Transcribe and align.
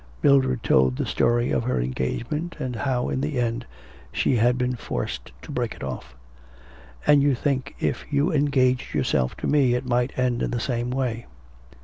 Mildred 0.23 0.63
told 0.63 0.95
the 0.95 1.05
story 1.05 1.51
of 1.51 1.65
her 1.65 1.79
engagement, 1.79 2.55
and 2.59 2.75
how 2.75 3.07
in 3.09 3.21
the 3.21 3.37
end 3.39 3.67
she 4.11 4.37
had 4.37 4.57
been 4.57 4.75
forced 4.75 5.31
to 5.43 5.51
break 5.51 5.75
it 5.75 5.83
off. 5.83 6.15
'And 7.05 7.21
you 7.21 7.35
think 7.35 7.75
if 7.79 8.11
you 8.11 8.33
engaged 8.33 8.95
yourself 8.95 9.37
to 9.37 9.45
me 9.47 9.75
it 9.75 9.85
might 9.85 10.17
end 10.17 10.41
in 10.41 10.49
the 10.49 10.59
same 10.59 10.89
way?' 10.89 11.27